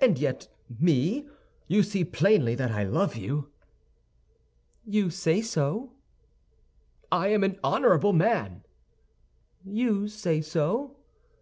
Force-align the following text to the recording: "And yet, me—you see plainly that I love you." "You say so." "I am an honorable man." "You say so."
"And 0.00 0.18
yet, 0.18 0.48
me—you 0.80 1.82
see 1.82 2.02
plainly 2.02 2.54
that 2.54 2.70
I 2.72 2.84
love 2.84 3.14
you." 3.14 3.50
"You 4.86 5.10
say 5.10 5.42
so." 5.42 5.92
"I 7.12 7.28
am 7.28 7.44
an 7.44 7.58
honorable 7.62 8.14
man." 8.14 8.64
"You 9.62 10.08
say 10.08 10.40
so." 10.40 10.96